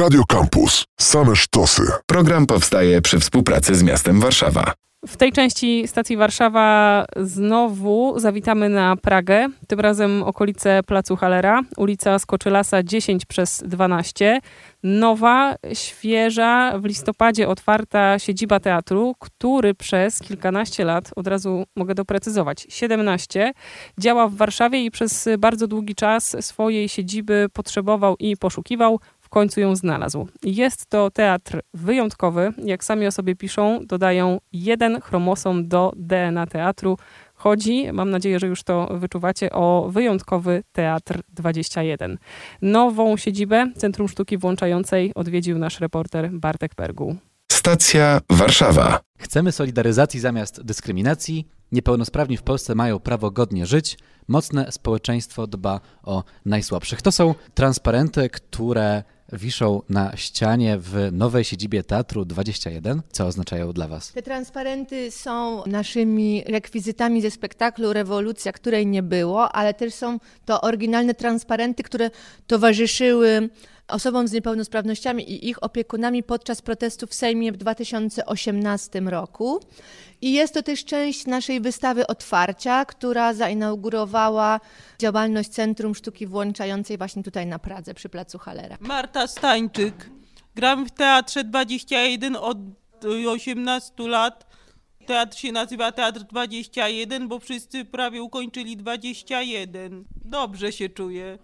[0.00, 0.84] Radio Campus.
[1.00, 1.82] Same sztosy.
[2.06, 4.72] Program powstaje przy współpracy z miastem Warszawa.
[5.06, 12.18] W tej części stacji Warszawa znowu zawitamy na Pragę, tym razem okolice Placu Halera, ulica
[12.18, 14.40] Skoczylasa 10 przez 12.
[14.82, 22.66] Nowa, świeża, w listopadzie otwarta siedziba teatru, który przez kilkanaście lat, od razu mogę doprecyzować,
[22.68, 23.52] 17,
[23.98, 29.76] działa w Warszawie i przez bardzo długi czas swojej siedziby potrzebował i poszukiwał końcu ją
[29.76, 30.28] znalazł.
[30.42, 36.98] Jest to teatr wyjątkowy, jak sami o sobie piszą, dodają jeden chromosom do DNA teatru.
[37.34, 42.18] Chodzi, mam nadzieję, że już to wyczuwacie, o wyjątkowy Teatr 21.
[42.62, 47.16] Nową siedzibę Centrum Sztuki Włączającej odwiedził nasz reporter Bartek Perguł.
[47.52, 49.00] Stacja Warszawa.
[49.18, 51.48] Chcemy solidaryzacji zamiast dyskryminacji.
[51.72, 53.98] Niepełnosprawni w Polsce mają prawo godnie żyć.
[54.28, 57.02] Mocne społeczeństwo dba o najsłabszych.
[57.02, 59.02] To są transparenty, które
[59.32, 63.02] wiszą na ścianie w nowej siedzibie Teatru 21.
[63.12, 64.12] Co oznaczają dla Was?
[64.12, 70.60] Te transparenty są naszymi rekwizytami ze spektaklu Rewolucja, której nie było, ale też są to
[70.60, 72.10] oryginalne transparenty, które
[72.46, 73.48] towarzyszyły
[73.90, 79.60] osobom z niepełnosprawnościami i ich opiekunami podczas protestu w Sejmie w 2018 roku.
[80.22, 84.60] I jest to też część naszej wystawy otwarcia, która zainaugurowała
[84.98, 88.76] działalność Centrum Sztuki Włączającej właśnie tutaj na Pradze przy Placu Halera.
[88.80, 90.10] Marta Stańczyk.
[90.54, 92.58] Gram w Teatrze 21 od
[93.28, 94.46] 18 lat.
[95.06, 100.04] Teatr się nazywa Teatr 21, bo wszyscy prawie ukończyli 21.
[100.24, 101.38] Dobrze się czuję,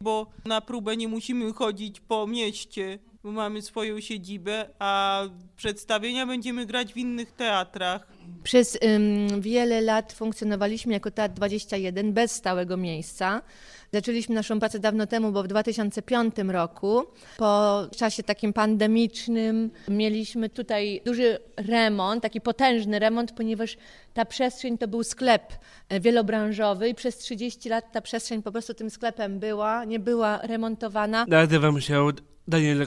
[0.00, 5.22] bo na próbę nie musimy chodzić po mieście, bo mamy swoją siedzibę, a
[5.56, 8.06] przedstawienia będziemy grać w innych teatrach.
[8.42, 13.42] Przez ym, wiele lat funkcjonowaliśmy jako Teatr 21 bez stałego miejsca.
[13.92, 17.04] Zaczęliśmy naszą pracę dawno temu, bo w 2005 roku,
[17.38, 23.76] po czasie takim pandemicznym, mieliśmy tutaj duży remont, taki potężny remont, ponieważ
[24.14, 25.52] ta przestrzeń to był sklep
[25.88, 30.38] e, wielobranżowy i przez 30 lat ta przestrzeń po prostu tym sklepem była, nie była
[30.38, 31.26] remontowana.
[31.28, 32.08] Nazywam się
[32.48, 32.86] Daniel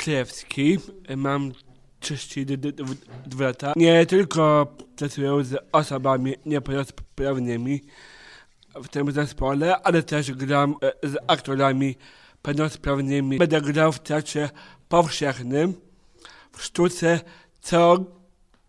[0.00, 0.78] Klewski,
[1.16, 1.52] mam
[2.00, 3.72] 32 lata.
[3.76, 4.66] Nie tylko
[4.96, 7.80] pracuję z osobami niepełnosprawnymi
[8.74, 11.96] w tym zespole, ale też gram e, z aktorami
[12.42, 13.38] pełnosprawnymi.
[13.38, 14.50] Będę grał w teatrze
[14.88, 15.74] powszechnym,
[16.52, 17.20] w sztuce,
[17.60, 18.04] co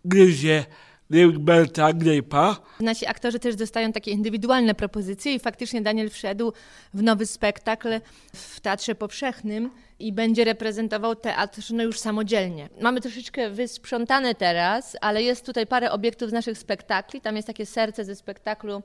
[0.06, 0.66] gryzie
[1.12, 2.56] Gilberta Grape'a.
[2.80, 6.54] Nasi aktorzy też dostają takie indywidualne propozycje i faktycznie Daniel wszedł
[6.94, 7.90] w nowy spektakl
[8.34, 9.70] w Teatrze Powszechnym
[10.00, 12.70] i będzie reprezentował teatr no już samodzielnie.
[12.82, 17.22] Mamy troszeczkę wysprzątane teraz, ale jest tutaj parę obiektów z naszych spektakli.
[17.22, 18.82] Tam jest takie serce ze spektaklu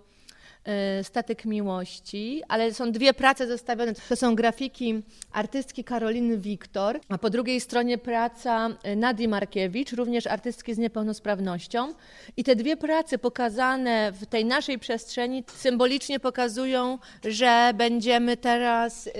[1.03, 3.93] Statek Miłości, ale są dwie prace zestawione.
[4.09, 10.27] To są grafiki artystki Karoliny Wiktor, a po drugiej stronie praca y, Nadii Markiewicz, również
[10.27, 11.95] artystki z niepełnosprawnością.
[12.37, 19.13] I te dwie prace pokazane w tej naszej przestrzeni symbolicznie pokazują, że będziemy teraz y,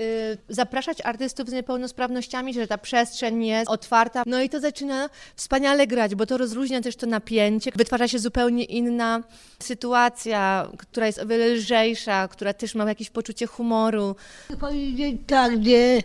[0.49, 4.23] zapraszać artystów z niepełnosprawnościami, że ta przestrzeń jest otwarta.
[4.25, 8.63] No i to zaczyna wspaniale grać, bo to rozluźnia też to napięcie, wytwarza się zupełnie
[8.63, 9.23] inna
[9.59, 14.15] sytuacja, która jest o lżejsza, która też ma jakieś poczucie humoru.
[14.59, 16.03] Powiedzieć tak, gdzie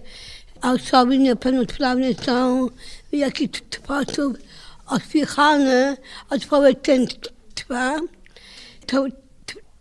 [0.63, 2.69] osoby niepełnosprawne są
[3.13, 4.39] w jakiś sposób
[4.87, 5.97] odpychane
[6.31, 7.97] od społeczeństwa,
[8.87, 9.07] to,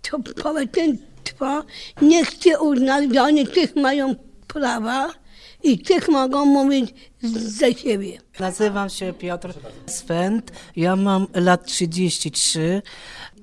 [0.02, 1.64] to, to społeczeństwo
[2.02, 4.16] nie chce uznać, że oni też mają
[4.48, 5.14] prawa
[5.64, 8.18] i też mogą mówić za siebie.
[8.40, 9.54] Nazywam się Piotr
[9.86, 12.82] Swęd, ja mam lat 33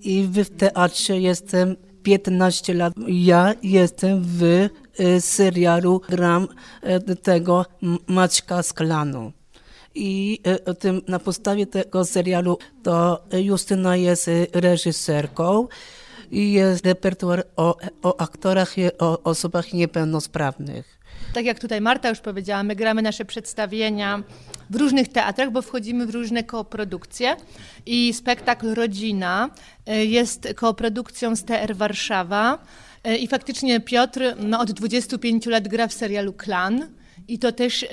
[0.00, 1.76] i w teatrze jestem
[2.08, 2.92] 15 lat.
[3.06, 6.48] Ja jestem w y, serialu, gram
[6.82, 7.66] y, tego
[8.06, 9.32] Maćka z klanu.
[9.94, 15.68] I y, tym, na podstawie tego serialu to Justyna jest reżyserką
[16.30, 20.97] i jest repertuar o, o aktorach i o osobach niepełnosprawnych.
[21.38, 24.22] Tak jak tutaj Marta już powiedziała, my gramy nasze przedstawienia
[24.70, 27.36] w różnych teatrach, bo wchodzimy w różne kooprodukcje
[27.86, 29.50] i spektakl Rodzina
[29.88, 32.58] y, jest kooprodukcją z TR Warszawa
[33.06, 36.86] y, i faktycznie Piotr no, od 25 lat gra w serialu Klan.
[37.28, 37.86] I to też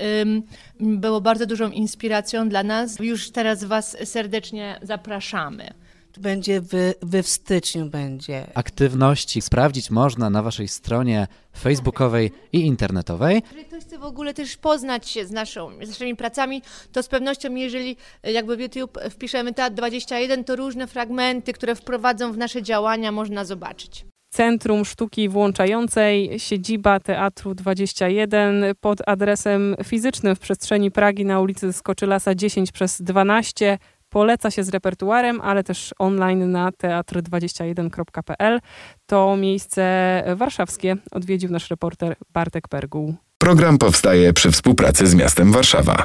[0.80, 2.98] było bardzo dużą inspiracją dla nas.
[3.00, 5.74] Już teraz Was serdecznie zapraszamy.
[6.18, 8.46] Będzie w, we w styczniu będzie.
[8.54, 11.26] Aktywności sprawdzić można na Waszej stronie
[11.58, 13.42] facebookowej i internetowej.
[13.50, 17.08] Jeżeli ktoś chce w ogóle też poznać się z, naszą, z naszymi pracami, to z
[17.08, 22.38] pewnością, jeżeli e, jakby w YouTube wpiszemy Teatr 21, to różne fragmenty, które wprowadzą w
[22.38, 24.04] nasze działania, można zobaczyć.
[24.36, 32.34] Centrum Sztuki Włączającej, siedziba Teatru 21 pod adresem fizycznym w przestrzeni Pragi na ulicy Skoczylasa
[32.34, 33.78] 10 przez 12.
[34.08, 38.60] Poleca się z repertuarem, ale też online na teatr21.pl.
[39.06, 43.14] To miejsce warszawskie odwiedził nasz reporter Bartek Perguł.
[43.38, 46.04] Program powstaje przy współpracy z miastem Warszawa.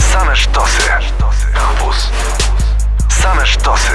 [0.00, 0.82] Same sztosy.
[1.54, 2.10] Campus.
[3.08, 3.92] Same sztosy.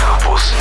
[0.00, 0.52] Campus.